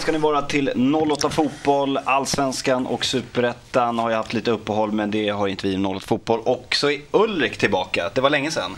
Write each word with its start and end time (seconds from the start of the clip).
ska 0.00 0.12
ni 0.12 0.18
vara 0.18 0.42
till 0.42 0.92
08 1.12 1.30
Fotboll, 1.30 1.98
Allsvenskan 2.04 2.86
och 2.86 3.04
Superettan 3.04 3.98
har 3.98 4.10
ju 4.10 4.16
haft 4.16 4.32
lite 4.32 4.50
uppehåll 4.50 4.92
men 4.92 5.10
det 5.10 5.28
har 5.28 5.48
inte 5.48 5.66
vi 5.66 5.74
i 5.74 5.84
08 5.84 6.06
Fotboll. 6.06 6.40
Och 6.40 6.76
så 6.76 6.90
är 6.90 7.00
Ulrik 7.10 7.58
tillbaka. 7.58 8.10
Det 8.14 8.20
var 8.20 8.30
länge 8.30 8.50
sedan. 8.50 8.76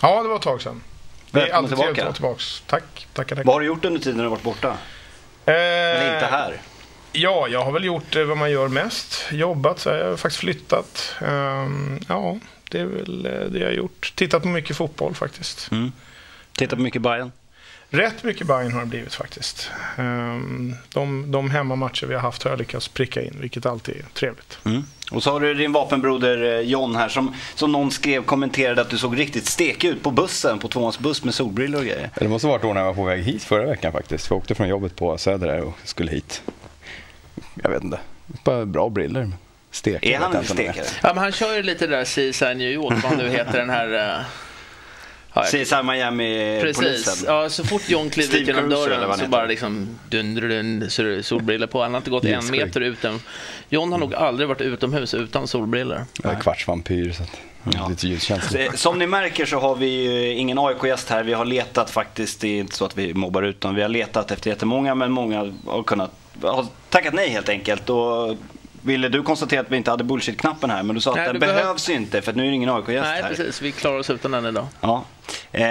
Ja, 0.00 0.22
det 0.22 0.28
var 0.28 0.36
ett 0.36 0.42
tag 0.42 0.62
sedan. 0.62 0.82
Det 1.30 1.40
är 1.40 1.52
alltid 1.52 1.76
trevligt 1.78 1.96
tillbaka. 1.96 2.00
att 2.00 2.06
vara 2.06 2.12
tillbaks. 2.14 2.62
Tack, 2.66 3.06
tackar, 3.12 3.36
tackar. 3.36 3.44
Vad 3.44 3.54
har 3.54 3.60
du 3.60 3.66
gjort 3.66 3.84
under 3.84 4.00
tiden 4.00 4.18
du 4.18 4.22
har 4.24 4.30
varit 4.30 4.42
borta? 4.42 4.68
Eh, 5.46 5.54
Eller 5.54 6.14
inte 6.14 6.26
här? 6.26 6.60
Ja, 7.12 7.48
jag 7.48 7.64
har 7.64 7.72
väl 7.72 7.84
gjort 7.84 8.16
eh, 8.16 8.24
vad 8.24 8.36
man 8.36 8.50
gör 8.50 8.68
mest. 8.68 9.26
Jobbat, 9.32 9.78
så 9.78 9.88
jag 9.88 10.08
har 10.08 10.16
faktiskt 10.16 10.40
flyttat. 10.40 11.14
Ehm, 11.20 12.00
ja, 12.08 12.38
det 12.70 12.80
är 12.80 12.84
väl 12.84 13.26
eh, 13.26 13.32
det 13.32 13.58
jag 13.58 13.66
har 13.66 13.72
gjort. 13.72 14.12
Tittat 14.14 14.42
på 14.42 14.48
mycket 14.48 14.76
fotboll 14.76 15.14
faktiskt. 15.14 15.70
Mm. 15.70 15.92
Tittar 16.52 16.76
på 16.76 16.82
mycket 16.82 17.02
Bayern. 17.02 17.32
Rätt 17.94 18.24
mycket 18.24 18.46
Bayern 18.46 18.72
har 18.72 18.80
det 18.80 18.86
blivit 18.86 19.14
faktiskt. 19.14 19.70
Ehm, 19.98 20.74
de, 20.92 21.30
de 21.30 21.50
hemmamatcher 21.50 22.06
vi 22.06 22.14
har 22.14 22.20
haft 22.20 22.42
har 22.42 22.50
jag 22.50 22.58
lyckats 22.58 22.88
pricka 22.88 23.22
in, 23.22 23.36
vilket 23.40 23.66
alltid 23.66 23.96
är 23.96 24.04
trevligt. 24.14 24.58
Mm. 24.64 24.84
Och 25.10 25.22
så 25.22 25.32
har 25.32 25.40
du 25.40 25.54
din 25.54 25.72
vapenbroder 25.72 26.42
eh, 26.42 26.60
John 26.60 26.96
här 26.96 27.08
som, 27.08 27.34
som 27.54 27.72
någon 27.72 27.90
skrev 27.90 28.22
kommenterade 28.22 28.80
att 28.80 28.90
du 28.90 28.98
såg 28.98 29.18
riktigt 29.18 29.46
stekig 29.46 29.88
ut 29.88 30.02
på 30.02 30.10
bussen, 30.10 30.58
på 30.58 30.68
tvåans 30.68 30.98
buss 30.98 31.24
med 31.24 31.34
solbrillor 31.34 31.80
och 31.80 31.86
grejer. 31.86 32.10
Det 32.18 32.28
måste 32.28 32.46
ha 32.46 32.52
varit 32.52 32.62
då 32.62 32.72
när 32.72 32.80
jag 32.80 32.86
var 32.86 32.94
på 32.94 33.04
väg 33.04 33.22
hit 33.22 33.42
förra 33.42 33.66
veckan 33.66 33.92
faktiskt. 33.92 34.30
Jag 34.30 34.36
åkte 34.36 34.54
från 34.54 34.68
jobbet 34.68 34.96
på 34.96 35.18
Söder 35.18 35.60
och 35.60 35.74
skulle 35.84 36.10
hit. 36.10 36.42
Jag 37.62 37.70
vet 37.70 37.82
inte. 37.82 37.98
Bara 38.44 38.66
bra 38.66 38.88
briller. 38.88 39.30
Stek. 39.70 40.06
Är 40.06 40.18
han 40.18 40.36
en 40.36 40.44
stekare? 40.44 40.86
Ja, 41.02 41.14
men 41.14 41.18
han 41.18 41.32
kör 41.32 41.56
ju 41.56 41.62
lite 41.62 41.86
där 41.86 42.04
CSI 42.04 42.54
New 42.54 42.70
York, 42.70 43.02
vad 43.02 43.18
nu 43.18 43.28
heter 43.28 43.58
den 43.58 43.70
här... 43.70 44.24
Ja, 45.34 45.42
CSI 45.42 45.74
Miami-polisen. 45.84 46.84
Precis. 46.84 47.24
Ja, 47.26 47.48
så 47.50 47.64
fort 47.64 47.82
John 47.88 48.10
kliver 48.10 48.38
ut 48.38 48.46
genom 48.46 48.68
dörren 48.68 49.18
så 49.18 49.26
bara 49.26 49.44
liksom 49.46 49.88
dun, 50.10 50.90
så 50.90 51.02
är 51.02 51.06
det 51.06 51.22
solbrillor 51.22 51.66
på. 51.66 51.82
Han 51.82 51.90
har 51.94 51.98
inte 51.98 52.10
gått 52.10 52.24
en 52.24 52.50
meter 52.50 52.80
utan. 52.80 53.20
John 53.68 53.92
har 53.92 53.98
nog 53.98 54.14
aldrig 54.14 54.48
varit 54.48 54.60
utomhus 54.60 55.14
utan 55.14 55.48
solbrillor. 55.48 56.06
Jag 56.22 56.32
är 56.34 56.40
kvartsvampyr 56.40 57.12
så 57.12 57.22
att, 57.22 57.30
Ja. 57.72 57.90
Eh, 58.58 58.72
Som 58.72 58.98
ni 58.98 59.06
märker 59.06 59.46
så 59.46 59.58
har 59.60 59.74
vi 59.76 59.86
ju 59.86 60.32
ingen 60.34 60.58
AIK-gäst 60.58 61.10
här. 61.10 61.22
Vi 61.22 61.32
har 61.32 61.44
letat 61.44 61.90
faktiskt, 61.90 62.40
det 62.40 62.48
är 62.48 62.60
inte 62.60 62.76
så 62.76 62.84
att 62.84 62.98
vi 62.98 63.14
mobbar 63.14 63.42
ut 63.42 63.60
dem. 63.60 63.74
Vi 63.74 63.82
har 63.82 63.88
letat 63.88 64.30
efter 64.30 64.50
jättemånga 64.50 64.94
men 64.94 65.12
många 65.12 65.52
har 65.66 65.82
kunnat, 65.82 66.10
har 66.42 66.66
tackat 66.90 67.14
nej 67.14 67.28
helt 67.28 67.48
enkelt. 67.48 67.90
Och 67.90 68.36
ville 68.84 69.08
du 69.08 69.22
konstatera 69.22 69.60
att 69.60 69.70
vi 69.70 69.76
inte 69.76 69.90
hade 69.90 70.04
bullshit-knappen 70.04 70.70
här 70.70 70.82
men 70.82 70.94
du 70.94 71.00
sa 71.00 71.10
att 71.10 71.16
Nej, 71.16 71.26
den 71.26 71.38
behöv- 71.40 71.54
behövs 71.56 71.88
ju 71.90 71.92
inte 71.94 72.22
för 72.22 72.30
att 72.30 72.36
nu 72.36 72.42
är 72.42 72.48
det 72.48 72.54
ingen 72.54 72.68
AIK-gäst 72.70 73.04
Nej, 73.04 73.22
här. 73.22 73.28
precis. 73.28 73.62
Vi 73.62 73.72
klarar 73.72 73.98
oss 73.98 74.10
utan 74.10 74.30
den 74.30 74.46
idag. 74.46 74.66
Ja. 74.80 75.04
Eh, 75.52 75.66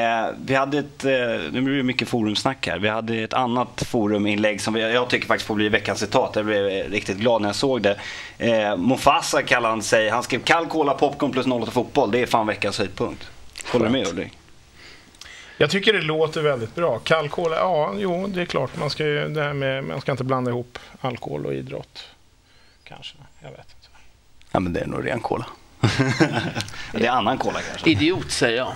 vi 0.45 0.55
hade 0.55 0.77
ett, 0.77 1.05
eh, 1.05 1.11
nu 1.51 1.61
blir 1.61 1.75
det 1.77 1.83
mycket 1.83 2.07
forumsnack 2.09 2.67
här. 2.67 2.79
Vi 2.79 2.87
hade 2.89 3.15
ett 3.15 3.33
annat 3.33 3.83
foruminlägg 3.87 4.61
som 4.61 4.73
vi, 4.73 4.93
jag 4.93 5.09
tycker 5.09 5.27
faktiskt 5.27 5.47
får 5.47 5.55
bli 5.55 5.69
veckans 5.69 5.99
citat. 5.99 6.35
Jag 6.35 6.45
blev 6.45 6.67
eh, 6.67 6.89
riktigt 6.89 7.17
glad 7.17 7.41
när 7.41 7.49
jag 7.49 7.55
såg 7.55 7.81
det. 7.81 7.99
Eh, 8.37 8.77
Mufasa 8.77 9.41
kallar 9.41 9.69
han 9.69 9.81
sig. 9.83 10.09
Han 10.09 10.23
skrev 10.23 10.39
kall 10.39 10.65
cola, 10.65 10.93
popcorn 10.93 11.31
plus 11.31 11.45
08 11.47 11.71
fotboll. 11.71 12.11
Det 12.11 12.19
är 12.21 12.25
fan 12.25 12.47
veckans 12.47 12.77
höjdpunkt. 12.79 13.27
Håller 13.71 13.85
du 13.85 13.91
med 13.91 14.07
Ulrik? 14.07 14.37
Jag 15.57 15.69
tycker 15.69 15.93
det 15.93 16.01
låter 16.01 16.41
väldigt 16.41 16.75
bra. 16.75 16.99
Kallkola, 16.99 17.55
ja, 17.55 17.93
jo, 17.97 18.27
det 18.27 18.41
är 18.41 18.45
klart. 18.45 18.77
Man 18.79 18.89
ska, 18.89 19.05
ju, 19.05 19.27
det 19.27 19.43
här 19.43 19.53
med, 19.53 19.83
man 19.83 20.01
ska 20.01 20.11
inte 20.11 20.23
blanda 20.23 20.51
ihop 20.51 20.79
alkohol 21.01 21.45
och 21.45 21.53
idrott. 21.53 22.05
Kanske, 22.83 23.15
jag 23.41 23.49
vet 23.49 23.59
inte. 23.59 23.87
Ja, 24.51 24.59
men 24.59 24.73
det 24.73 24.79
är 24.79 24.87
nog 24.87 25.07
ren 25.07 25.19
cola. 25.19 25.45
Det 26.91 27.05
är 27.05 27.11
annan 27.11 27.37
cola 27.37 27.59
kanske. 27.61 27.89
Idiot 27.89 28.31
säger 28.31 28.57
jag. 28.57 28.73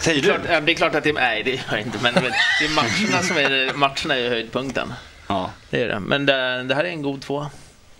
Säger 0.00 0.22
Klart, 0.22 0.42
du? 0.46 0.52
ja, 0.52 0.60
det 0.60 0.72
är 0.72 0.76
klart 0.76 0.94
att 0.94 1.04
det 1.04 1.12
nej, 1.12 1.42
det 1.42 1.50
gör 1.50 1.62
jag 1.70 1.80
inte. 1.80 1.98
Men, 2.02 2.14
men 2.14 2.22
det 2.60 2.64
är 2.66 2.74
matcherna 2.74 3.22
som 3.22 3.36
är, 3.36 3.74
matcherna 3.74 4.16
är 4.16 4.28
höjdpunkten. 4.28 4.92
Ja. 5.26 5.50
Det 5.70 5.82
är 5.82 5.88
det. 5.88 6.00
Men 6.00 6.26
det, 6.26 6.62
det 6.62 6.74
här 6.74 6.84
är 6.84 6.88
en 6.88 7.02
god 7.02 7.22
tvåa. 7.22 7.50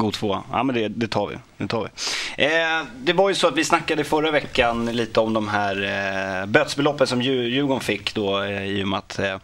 God 0.01 0.15
tvåa. 0.15 0.43
Ja 0.53 0.63
men 0.63 0.75
det, 0.75 0.89
det 0.89 1.09
tar 1.09 1.27
vi. 1.27 1.37
Det, 1.57 1.67
tar 1.67 1.83
vi. 1.83 2.45
Eh, 2.45 2.87
det 2.97 3.13
var 3.13 3.29
ju 3.29 3.35
så 3.35 3.49
att 3.49 3.57
vi 3.57 3.65
snackade 3.65 4.05
förra 4.05 4.31
veckan 4.31 4.87
lite 4.87 5.21
om 5.21 5.33
de 5.33 5.49
här 5.49 5.83
eh, 6.41 6.47
bötsbeloppen 6.47 7.07
som 7.07 7.23
Djurgården 7.23 7.81
fick 7.81 8.15
då 8.15 8.43
eh, 8.43 8.65
i 8.65 8.85
och 8.85 8.89
med 8.89 8.99
att 8.99 9.19
eh, 9.19 9.37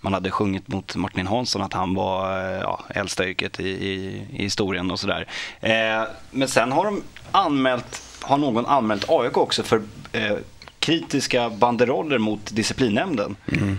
man 0.00 0.14
hade 0.14 0.30
sjungit 0.30 0.68
mot 0.68 0.96
Martin 0.96 1.26
Hansson 1.26 1.62
att 1.62 1.72
han 1.72 1.94
var 1.94 2.40
eh, 2.40 2.60
ja, 2.60 2.80
äldsta 2.88 3.28
yrket 3.28 3.60
i, 3.60 3.68
i, 3.68 4.26
i 4.32 4.42
historien 4.42 4.90
och 4.90 5.00
sådär. 5.00 5.26
Eh, 5.60 6.02
men 6.30 6.48
sen 6.48 6.72
har 6.72 6.84
de 6.84 7.02
anmält, 7.30 8.02
har 8.20 8.38
någon 8.38 8.66
anmält 8.66 9.04
AIK 9.08 9.36
också 9.36 9.62
för 9.62 9.82
eh, 10.12 10.36
kritiska 10.78 11.50
banderoller 11.50 12.18
mot 12.18 12.56
disciplinnämnden. 12.56 13.36
Mm. 13.52 13.78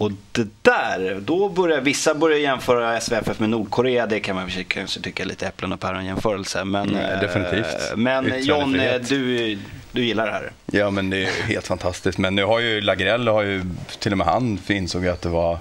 Och 0.00 0.12
det 0.32 0.48
där, 0.62 1.20
då 1.20 1.48
börjar 1.48 1.80
vissa 1.80 2.14
börjar 2.14 2.38
jämföra 2.38 3.00
SVFF 3.00 3.40
med 3.40 3.50
Nordkorea. 3.50 4.06
Det 4.06 4.20
kan 4.20 4.36
man 4.36 4.50
kanske 4.68 5.00
tycka 5.00 5.22
är 5.22 5.26
lite 5.26 5.46
äpplen 5.46 5.72
och 5.72 5.80
päron 5.80 6.04
jämförelse. 6.04 6.64
Men, 6.64 6.96
eh, 6.96 7.20
definitivt. 7.20 7.96
Men 7.96 8.44
John, 8.44 8.80
eh, 8.80 8.94
du, 9.08 9.58
du 9.92 10.04
gillar 10.04 10.26
det 10.26 10.32
här? 10.32 10.52
Ja, 10.66 10.90
men 10.90 11.10
det 11.10 11.24
är 11.24 11.42
helt 11.42 11.66
fantastiskt. 11.66 12.18
Men 12.18 12.34
nu 12.34 12.44
har 12.44 12.60
ju 12.60 12.80
Lagrell, 12.80 13.28
har 13.28 13.42
ju, 13.42 13.64
till 13.98 14.12
och 14.12 14.18
med 14.18 14.26
han 14.26 14.58
insåg 14.68 15.06
att 15.06 15.22
det 15.22 15.28
var... 15.28 15.58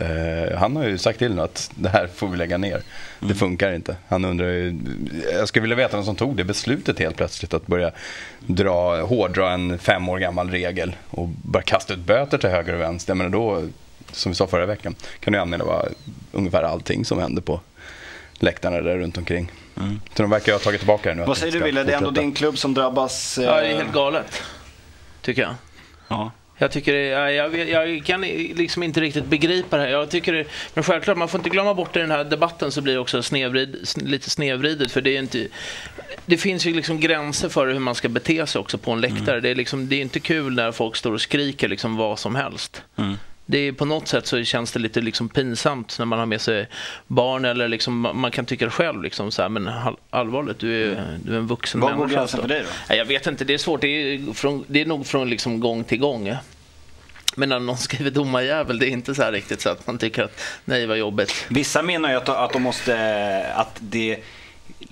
Eh, 0.00 0.58
han 0.58 0.76
har 0.76 0.84
ju 0.84 0.98
sagt 0.98 1.18
till 1.18 1.34
nu 1.34 1.42
att 1.42 1.70
det 1.74 1.88
här 1.88 2.06
får 2.14 2.28
vi 2.28 2.36
lägga 2.36 2.58
ner. 2.58 2.82
Det 3.20 3.34
funkar 3.34 3.72
inte. 3.72 3.96
Han 4.08 4.24
undrar 4.24 4.46
ju... 4.46 4.78
Jag 5.32 5.48
skulle 5.48 5.60
vilja 5.62 5.76
veta 5.76 5.96
vem 5.96 6.04
som 6.04 6.16
tog 6.16 6.36
det 6.36 6.44
beslutet 6.44 6.98
helt 6.98 7.16
plötsligt 7.16 7.54
att 7.54 7.66
börja 7.66 7.90
dra, 8.46 9.02
hårdra 9.02 9.50
en 9.52 9.78
fem 9.78 10.08
år 10.08 10.18
gammal 10.18 10.50
regel 10.50 10.96
och 11.10 11.28
bara 11.28 11.62
kasta 11.62 11.92
ut 11.94 11.98
böter 11.98 12.38
till 12.38 12.50
höger 12.50 12.74
och 12.74 12.80
vänster. 12.80 13.14
Men 13.14 13.30
då, 13.30 13.62
som 14.12 14.32
vi 14.32 14.36
sa 14.36 14.46
förra 14.46 14.66
veckan, 14.66 14.94
kan 15.20 15.32
du 15.32 15.38
anmäla 15.38 15.64
bara 15.64 15.84
ungefär 16.32 16.62
allting 16.62 17.04
som 17.04 17.18
händer 17.18 17.42
på 17.42 17.60
läktarna 18.34 18.80
där 18.80 18.98
runt 18.98 19.18
omkring. 19.18 19.50
Så 20.14 20.22
de 20.22 20.30
verkar 20.30 20.52
ha 20.52 20.58
tagit 20.58 20.80
tillbaka 20.80 21.08
det 21.08 21.14
nu. 21.14 21.24
Vad 21.24 21.36
säger 21.38 21.52
du 21.52 21.60
Wille? 21.62 21.82
Det 21.82 21.92
är 21.92 21.96
ändå 21.96 22.10
din 22.10 22.32
klubb 22.34 22.58
som 22.58 22.74
drabbas. 22.74 23.38
eh, 23.38 23.44
Ja, 23.44 23.60
det 23.60 23.66
är 23.66 23.76
helt 23.76 23.92
galet. 23.92 24.42
Tycker 25.22 25.42
jag. 25.42 25.54
ja. 26.08 26.30
Jag 26.58 26.70
tycker 26.70 26.94
jag, 26.94 27.34
jag, 27.34 27.68
jag 27.68 28.04
kan 28.04 28.20
liksom 28.20 28.82
inte 28.82 29.00
riktigt 29.00 29.24
begripa 29.24 29.76
det 29.76 29.82
här. 29.82 29.90
Jag 29.90 30.10
tycker 30.10 30.46
men 30.74 30.84
självklart, 30.84 31.18
man 31.18 31.28
får 31.28 31.40
inte 31.40 31.50
glömma 31.50 31.74
bort 31.74 31.96
i 31.96 31.98
den 31.98 32.10
här 32.10 32.24
debatten 32.24 32.72
så 32.72 32.80
blir 32.80 32.94
det 32.94 33.00
också 33.00 33.22
snedvrid, 33.22 33.76
sn- 33.82 34.06
lite 34.06 34.30
snedvridet. 34.30 34.92
För 34.92 35.00
det, 35.00 35.16
är 35.16 35.18
inte, 35.18 35.48
det 36.26 36.36
finns 36.36 36.66
ju 36.66 36.74
liksom 36.74 37.00
gränser 37.00 37.48
för 37.48 37.66
hur 37.66 37.78
man 37.78 37.94
ska 37.94 38.08
bete 38.08 38.46
sig 38.46 38.60
också 38.60 38.78
på 38.78 38.92
en 38.92 39.00
läktare. 39.00 39.40
Det, 39.40 39.48
är 39.48 39.54
liksom, 39.54 39.88
det 39.88 39.96
är 39.96 40.00
inte 40.00 40.20
kul 40.20 40.54
när 40.54 40.72
folk 40.72 40.96
står 40.96 41.12
och 41.12 41.20
skriker 41.20 41.68
liksom 41.68 41.96
vad 41.96 42.18
som 42.18 42.34
helst. 42.34 42.82
Mm. 42.96 43.16
Det 43.50 43.58
är, 43.58 43.72
på 43.72 43.84
något 43.84 44.08
sätt 44.08 44.26
så 44.26 44.44
känns 44.44 44.72
det 44.72 44.78
lite 44.78 45.00
liksom 45.00 45.28
pinsamt 45.28 45.98
när 45.98 46.06
man 46.06 46.18
har 46.18 46.26
med 46.26 46.40
sig 46.40 46.68
barn 47.06 47.44
eller 47.44 47.68
liksom, 47.68 48.00
man 48.14 48.30
kan 48.30 48.44
tycka 48.46 48.70
själv. 48.70 49.02
Liksom 49.02 49.30
så 49.30 49.42
här, 49.42 49.48
men 49.48 49.68
all- 49.68 49.96
allvarligt, 50.10 50.58
du 50.58 50.82
är, 50.92 51.18
du 51.24 51.32
är 51.32 51.36
en 51.38 51.46
vuxen 51.46 51.80
går 51.80 51.90
människa. 51.90 52.14
gränsen 52.14 52.36
så. 52.36 52.42
för 52.42 52.48
dig 52.48 52.60
då? 52.62 52.68
Ja, 52.88 52.94
Jag 52.94 53.04
vet 53.04 53.26
inte, 53.26 53.44
det 53.44 53.54
är 53.54 53.58
svårt. 53.58 53.80
Det 53.80 53.88
är, 53.88 54.32
från, 54.32 54.64
det 54.66 54.80
är 54.80 54.86
nog 54.86 55.06
från 55.06 55.30
liksom 55.30 55.60
gång 55.60 55.84
till 55.84 55.98
gång. 55.98 56.34
Men 57.36 57.48
när 57.48 57.60
någon 57.60 57.76
skriver 57.78 58.10
domarjävel, 58.10 58.78
det 58.78 58.86
är 58.86 58.90
inte 58.90 59.14
så 59.14 59.22
här 59.22 59.32
riktigt 59.32 59.60
så 59.60 59.68
att 59.68 59.86
man 59.86 59.98
tycker 59.98 60.22
att 60.24 60.40
nej 60.64 60.86
vad 60.86 60.98
jobbigt. 60.98 61.46
Vissa 61.48 61.82
menar 61.82 62.10
ju 62.10 62.16
att, 62.16 62.28
att 62.28 62.52
de 62.52 62.62
måste, 62.62 63.52
att 63.54 63.76
det 63.80 64.18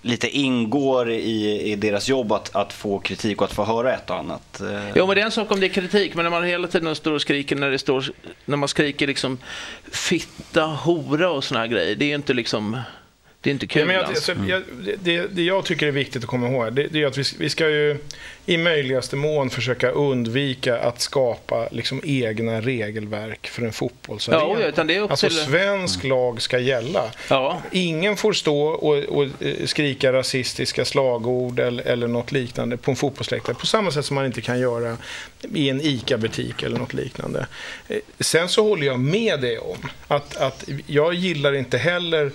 lite 0.03 0.29
ingår 0.29 1.11
i, 1.11 1.63
i 1.73 1.77
deras 1.77 2.09
jobb 2.09 2.33
att, 2.33 2.57
att 2.57 2.73
få 2.73 2.99
kritik 2.99 3.41
och 3.41 3.45
att 3.45 3.53
få 3.53 3.65
höra 3.65 3.95
ett 3.95 4.11
och 4.11 4.17
annat. 4.17 4.63
Jo 4.95 5.07
men 5.07 5.15
det 5.17 5.21
är 5.21 5.25
en 5.25 5.31
sak 5.31 5.51
om 5.51 5.61
det 5.61 5.67
är 5.67 5.69
kritik, 5.69 6.15
men 6.15 6.23
när 6.23 6.31
man 6.31 6.45
hela 6.45 6.69
tiden 6.69 6.95
står 6.95 7.13
och 7.13 7.21
skriker 7.21 7.57
när 7.57 7.71
det 7.71 7.79
står, 7.79 8.05
när 8.45 8.57
man 8.57 8.69
skriker 8.69 9.07
liksom 9.07 9.39
fitta, 9.93 10.63
hora 10.63 11.31
och 11.31 11.45
såna 11.45 11.61
här 11.61 11.67
grejer, 11.67 11.95
det 11.97 12.05
är 12.05 12.09
ju 12.09 12.15
inte 12.15 12.35
liksom, 12.35 12.81
det 13.47 13.51
är 13.51 13.53
inte 13.53 13.67
kul 13.67 13.81
Ja, 13.81 13.87
men 13.87 13.95
jag, 13.97 14.05
alltså. 14.05 14.35
jag, 14.49 14.63
det, 15.03 15.27
det 15.27 15.43
jag 15.43 15.65
tycker 15.65 15.87
är 15.87 15.91
viktigt 15.91 16.23
att 16.23 16.29
komma 16.29 16.49
ihåg 16.49 16.73
det, 16.73 16.87
det 16.87 17.03
är 17.03 17.07
att 17.07 17.19
vi, 17.19 17.23
vi 17.39 17.51
ska 17.51 17.69
ju 17.69 17.97
i 18.47 18.57
möjligaste 18.57 19.17
mån 19.17 19.51
försöka 19.51 19.91
undvika 19.91 20.79
att 20.79 21.01
skapa 21.01 21.69
liksom, 21.71 22.01
egna 22.05 22.61
regelverk 22.61 23.47
för 23.49 23.63
en 23.63 23.73
fotbollsarena. 23.73 24.43
Ja, 24.43 24.57
ja, 24.61 24.67
utan 24.67 24.87
det 24.87 24.97
är 24.97 25.01
upp 25.01 25.11
alltså 25.11 25.29
till- 25.29 25.37
svensk 25.37 26.05
lag 26.05 26.43
ska 26.43 26.59
gälla. 26.59 27.11
Ja. 27.31 27.63
Ingen 27.73 28.17
får 28.17 28.33
stå 28.33 28.61
och, 28.67 28.97
och 28.99 29.25
eh, 29.25 29.67
skrika 29.67 30.13
rasistiska 30.13 30.85
slagord 30.85 31.59
eller, 31.61 31.85
eller 31.85 32.07
något 32.09 32.33
liknande 32.33 32.77
på 32.77 32.91
en 32.91 32.97
fotbollsläktare. 32.97 33.55
På 33.55 33.67
samma 33.67 33.91
sätt 33.91 34.05
som 34.05 34.15
man 34.15 34.27
inte 34.27 34.41
kan 34.41 34.61
göra 34.61 34.97
i 35.55 35.69
en 35.69 35.81
ICA-butik 35.81 36.63
eller 36.63 36.79
något 36.79 36.95
liknande. 36.95 37.47
Eh, 37.89 37.99
Sen 38.21 38.49
så 38.49 38.69
håller 38.69 38.87
jag 38.87 39.01
med 39.01 39.41
dig 39.41 39.59
om 39.59 39.77
att, 40.09 40.37
att 40.37 40.65
jag 40.87 41.15
gillar 41.15 41.53
inte 41.55 41.79
heller 41.79 42.31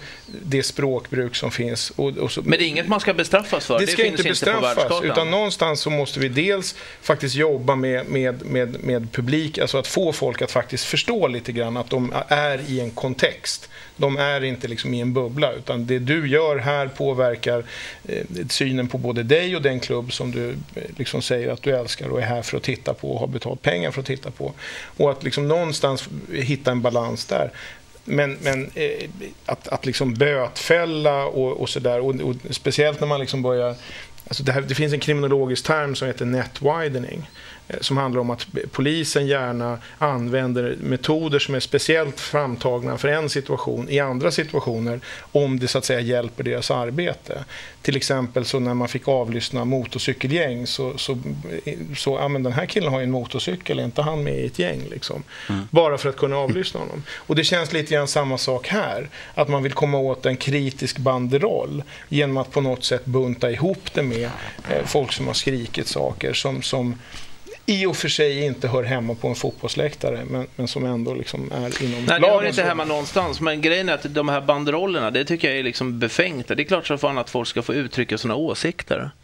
det 0.45 0.63
språkbruk 1.01 1.35
som 1.35 1.51
finns. 1.51 1.89
Och, 1.95 2.17
och 2.17 2.31
så, 2.31 2.41
Men 2.41 2.51
det 2.59 2.65
är 2.65 2.67
inget 2.67 2.87
man 2.87 2.99
ska 2.99 3.13
bestraffas 3.13 3.65
för, 3.65 3.79
det 3.79 3.85
det, 3.85 3.91
ska 3.91 4.03
finns 4.03 4.19
inte 4.19 4.29
inte 4.29 4.45
på 4.45 4.45
bestraffas, 4.45 4.77
världskartan. 4.77 5.11
utan 5.11 5.31
någonstans 5.31 5.81
så 5.81 5.89
måste 5.89 6.19
vi 6.19 6.29
dels 6.29 6.75
faktiskt 7.01 7.35
jobba 7.35 7.75
med, 7.75 8.05
med, 8.05 8.45
med, 8.45 8.83
med 8.83 9.11
publik, 9.11 9.57
alltså 9.57 9.77
att 9.77 9.87
få 9.87 10.13
folk 10.13 10.41
att 10.41 10.51
faktiskt 10.51 10.85
förstå 10.85 11.27
lite 11.27 11.51
grann 11.51 11.77
att 11.77 11.89
de 11.89 12.13
är 12.27 12.61
i 12.67 12.79
en 12.79 12.91
kontext. 12.91 13.69
De 13.97 14.17
är 14.17 14.43
inte 14.43 14.67
liksom 14.67 14.93
i 14.93 14.99
en 14.99 15.13
bubbla, 15.13 15.51
utan 15.53 15.85
det 15.85 15.99
du 15.99 16.27
gör 16.27 16.57
här 16.57 16.87
påverkar 16.87 17.63
eh, 18.07 18.25
synen 18.49 18.87
på 18.87 18.97
både 18.97 19.23
dig 19.23 19.55
och 19.55 19.61
den 19.61 19.79
klubb 19.79 20.13
som 20.13 20.31
du 20.31 20.49
eh, 20.49 20.83
liksom 20.97 21.21
säger 21.21 21.49
att 21.49 21.61
du 21.61 21.75
älskar 21.75 22.09
och 22.09 22.21
är 22.21 22.25
här 22.25 22.41
för 22.41 22.57
att 22.57 22.63
titta 22.63 22.93
på 22.93 23.11
och 23.11 23.19
har 23.19 23.27
betalt 23.27 23.61
pengar 23.61 23.91
för 23.91 24.01
att 24.01 24.07
titta 24.07 24.31
på. 24.31 24.53
Och 24.97 25.11
att 25.11 25.23
liksom 25.23 25.47
någonstans 25.47 26.09
hitta 26.33 26.71
en 26.71 26.81
balans 26.81 27.25
där. 27.25 27.51
Men, 28.03 28.37
men 28.41 28.71
eh, 28.75 29.09
att, 29.45 29.67
att 29.67 29.85
liksom 29.85 30.13
bötfälla 30.13 31.25
och, 31.25 31.61
och 31.61 31.69
sådär, 31.69 31.99
och, 31.99 32.15
och 32.15 32.35
speciellt 32.49 32.99
när 32.99 33.07
man 33.07 33.19
liksom 33.19 33.41
börjar 33.41 33.75
Alltså 34.31 34.43
det, 34.43 34.51
här, 34.51 34.61
det, 34.61 34.75
finns 34.75 34.93
en 34.93 34.99
kriminologisk 34.99 35.65
term 35.65 35.95
som 35.95 36.07
heter 36.07 36.25
net 36.25 36.61
widening 36.61 37.29
eh, 37.67 37.77
som 37.81 37.97
handlar 37.97 38.21
om 38.21 38.29
att 38.29 38.47
polisen 38.71 39.27
gärna 39.27 39.77
använder 39.97 40.75
metoder 40.79 41.39
som 41.39 41.55
är 41.55 41.59
speciellt 41.59 42.19
framtagna 42.19 42.97
för 42.97 43.07
en 43.07 43.29
situation 43.29 43.89
i 43.89 43.99
andra 43.99 44.31
situationer 44.31 44.99
om 45.31 45.59
det 45.59 45.67
så 45.67 45.77
att 45.77 45.85
säga 45.85 45.99
hjälper 45.99 46.43
deras 46.43 46.71
arbete. 46.71 47.45
Till 47.81 47.95
exempel 47.95 48.45
så 48.45 48.59
när 48.59 48.73
man 48.73 48.87
fick 48.87 49.07
avlyssna 49.07 49.65
motorcykelgäng 49.65 50.67
så, 50.67 50.97
så, 50.97 51.17
så 51.97 52.17
ja, 52.21 52.27
men 52.27 52.43
den 52.43 52.53
här 52.53 52.65
killen 52.65 52.91
har 52.91 52.99
ju 52.99 53.03
en 53.03 53.11
motorcykel, 53.11 53.79
är 53.79 53.83
inte 53.83 54.01
han 54.01 54.23
med 54.23 54.39
i 54.39 54.45
ett 54.45 54.59
gäng? 54.59 54.81
Liksom? 54.91 55.23
Mm. 55.49 55.67
Bara 55.71 55.97
för 55.97 56.09
att 56.09 56.17
kunna 56.17 56.37
avlyssna 56.37 56.79
honom. 56.79 57.03
Och 57.09 57.35
det 57.35 57.43
känns 57.43 57.73
lite 57.73 57.93
grann 57.93 58.07
samma 58.07 58.37
sak 58.37 58.67
här. 58.67 59.09
Att 59.33 59.49
man 59.49 59.63
vill 59.63 59.73
komma 59.73 59.97
åt 59.97 60.25
en 60.25 60.37
kritisk 60.37 60.97
banderoll 60.97 61.83
genom 62.09 62.37
att 62.37 62.51
på 62.51 62.61
något 62.61 62.83
sätt 62.83 63.05
bunta 63.05 63.51
ihop 63.51 63.93
det 63.93 64.03
med 64.03 64.20
eh, 64.23 64.85
folk 64.85 65.11
som 65.11 65.27
har 65.27 65.33
skrikit 65.33 65.87
saker 65.87 66.33
som, 66.33 66.61
som 66.61 66.95
i 67.65 67.85
och 67.85 67.97
för 67.97 68.09
sig 68.09 68.45
inte 68.45 68.67
hör 68.67 68.83
hemma 68.83 69.15
på 69.15 69.27
en 69.27 69.35
fotbollsläktare 69.35 70.25
men, 70.29 70.47
men 70.55 70.67
som 70.67 70.85
ändå 70.85 71.13
liksom 71.13 71.51
är 71.51 71.83
inom 71.83 72.05
Nej, 72.05 72.19
det 72.19 72.27
hör 72.27 72.47
inte 72.47 72.63
hemma 72.63 72.85
någonstans. 72.85 73.41
Men 73.41 73.61
grejen 73.61 73.89
är 73.89 73.93
att 73.93 74.13
de 74.13 74.29
här 74.29 74.41
banderollerna, 74.41 75.11
det 75.11 75.25
tycker 75.25 75.49
jag 75.49 75.59
är 75.59 75.63
liksom 75.63 75.99
befängt. 75.99 76.47
Det 76.47 76.59
är 76.59 76.63
klart 76.63 76.87
som 76.87 76.97
fan 76.97 77.17
att 77.17 77.29
folk 77.29 77.47
ska 77.47 77.61
få 77.61 77.73
uttrycka 77.73 78.17
sina 78.17 78.35
åsikter. 78.35 79.11